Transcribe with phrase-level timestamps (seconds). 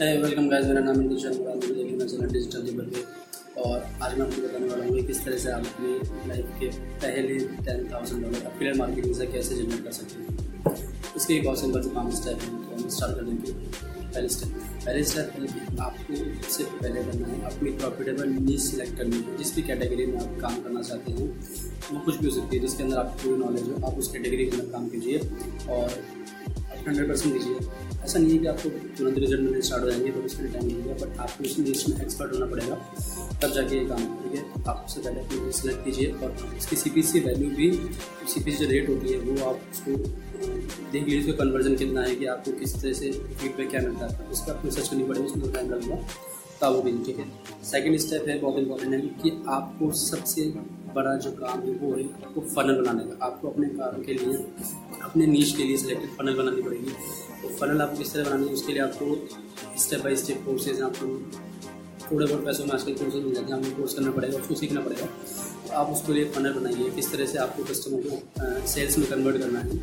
[0.00, 3.00] Welcome guys मेरा नाम है चैनल डिजिटल लेवल पे
[3.62, 6.68] और आज मैं आपको बताने वाला हूँ किस तरह से आप अपनी लाइफ के
[7.02, 10.32] पहले ten thousand dollar affiliate marketing से कैसे जनरेट कर सकते हैं।
[11.16, 14.54] इसके एक बहुत सिंपल से पाँच स्टेप हैं तो हम स्टार्ट कर देंगे। पहले स्टेप
[14.86, 19.62] पहले स्टेप आपको सबसे पहले करना है अपनी प्रॉफिटेबल नीच सिलेक्ट करनी है। जिस भी
[19.62, 21.28] कैटेगरी में आप काम करना चाहते हैं,
[21.92, 24.46] वो कुछ भी हो सकती है, जिसके अंदर आपको कोई नॉलेज हो, आप उस कैटेगरी
[24.46, 25.18] के अंदर काम कीजिए
[25.70, 25.86] और
[26.88, 30.20] हंड्रेड परसेंट दीजिए ऐसा नहीं है कि आपको तुरंत रिज़ल्ट मिलने स्टार्ट हो जाएँगे तो
[30.20, 32.74] उसके लिए टाइम लगेगा बट आपको उस लिस्ट में एक्सपर्ट होना पड़ेगा,
[33.42, 34.64] तब जाके ये काम, ठीक है?
[34.68, 37.70] आप उससे पहले अपनी सिलेक्ट कीजिए और उसकी सी पी सी वैल्यू भी
[38.28, 39.96] सी पी सी जो रेट होती है, वो आप उसको
[40.92, 44.28] देख लीजिए उसका कन्वर्जन कितना है कि आपको किस तरह से फीडबैक क्या मिलता है।
[44.28, 45.96] उस पर आपको सर्च करनी पड़ेगी, उसमें टाइम लगेगा
[46.62, 47.24] तब वो भी ठीक है?
[47.64, 50.52] सेकेंड स्टेप है, बहुत इंपॉर्टेंट है कि आपको सबसे
[50.94, 54.34] बड़ा जो काम है वो है आपको फनल बनाने का। आपको अपने काम के लिए,
[55.02, 56.92] अपने नीच के लिए सिलेक्टेड फनल बनानी पड़ेगी।
[57.42, 61.06] तो फनल आपको किस तरह बनानी है, उसके लिए आपको स्टेप बाई स्टेप कोर्सेज आपको
[62.02, 64.80] थोड़े बहुत पैसों में आजकल कोर्सेज मिल जाते हैं, आपको कोर्स करना पड़ेगा, उसको सीखना
[64.80, 65.06] पड़ेगा।
[65.66, 69.36] तो आप उसके लिए फनल बनाइए, किस तरह से आपको कस्टमर को सेल्स में कन्वर्ट
[69.38, 69.78] करना है,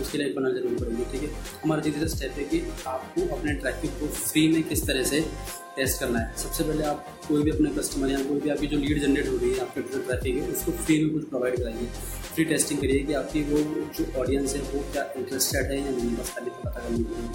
[0.00, 1.30] उसके लिए फनल ज़रूर पड़ेगी ठीक है?
[1.64, 5.20] हमारा तीसरा स्टेप है कि आपको अपने ट्रैफ़िक को फ्री में किस तरह से
[5.76, 8.78] टेस्ट करना है। सबसे पहले आप कोई भी अपने कस्टमर या कोई भी आपकी जो
[8.78, 11.86] लीड जनरेट हो रही है, आपके ट्रैफ़िक है, उसको फ्री में कुछ प्रोवाइड कराइए।
[12.34, 13.58] फ्री टेस्टिंग करिए कि आपकी वो
[13.96, 17.28] जो ऑडियंस है, वो क्या इंटरेस्टेड है या नहीं, बस खाली पता करने के लिए।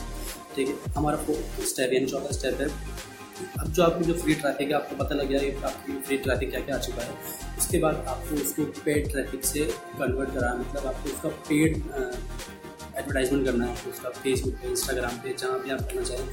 [0.56, 0.94] ठीक है?
[0.94, 1.18] हमारा
[1.66, 2.70] स्टेप यानी चौथा स्टेप है।
[3.60, 6.50] अब जो आपकी जो फ्री ट्रैफ़िक है, आपको पता लग गया कि आपकी फ्री ट्रैफ़िक
[6.52, 7.12] क्या क्या आ चुका है।
[7.58, 9.66] उसके बाद आपको उसको पेड ट्रैफ़िक से
[10.00, 11.78] कन्वर्ट कराना मतलब आपको उसका पेड
[13.08, 16.28] एडवर्टाइजमेंट करना है, उसका फेसबुक पे इंस्टाग्राम पे, जहाँ भी आप करना चाहें,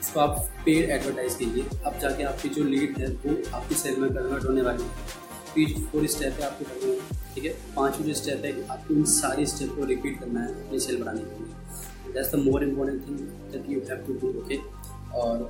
[0.00, 4.10] उसको आप पेड एडवर्टाइज कीजिए। अब जाके आपकी जो लीड है, वो आपकी सेल में
[4.10, 5.18] कन्वर्ट होने वाली है।
[5.54, 7.50] पीच फोर स्टेप है आपको करना है ठीक है?
[7.76, 11.20] पाँचवीं जो स्टेप है आपको उन सारी स्टेप को रिपीट करना है अपनी सेल बढ़ाने
[11.20, 13.18] के लिए। That's the more important thing
[13.52, 14.58] that you have to do okay
[15.20, 15.42] और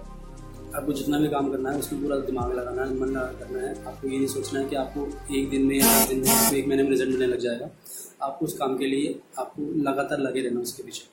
[0.76, 3.70] आपको जितना भी काम करना है उसमें पूरा दिमाग लगाना है, मन लगा करना है।
[3.84, 5.06] आपको ये नहीं सोचना है कि आपको
[5.36, 7.70] एक दिन में या एक दिन में, आपको एक महीने में रिज़ल्ट मिलने लग जाएगा।
[8.22, 11.08] आपको उस काम के लिए आपको लगातार लगे रहना उसके पीछे।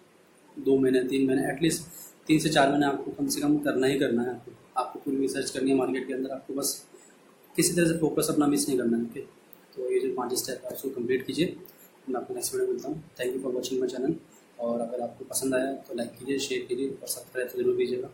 [0.58, 1.84] दो महीने, तीन महीने एटलीस्ट
[2.28, 5.18] तीन से चार महीने आपको कम से कम करना ही करना है आपको। आपको पूरी
[5.18, 6.86] रिसर्च करनी है मार्केट के अंदर, आपको बस
[7.56, 9.20] किसी तरह से फोकस अपना मिस नहीं करना है ओके
[9.76, 11.56] तो ये जो पाँच स्टेप है, उसको कंप्लीट कीजिए।
[12.10, 14.16] मैं आपको नेक्स्ट वीडियो मिलता हूँ। Thank you for watching my channel
[14.60, 18.10] और अगर आपको पसंद आया तो लाइक कीजिए शेयर कीजिए और सब्सक्राइब तो ज़रूर कीजिएगा।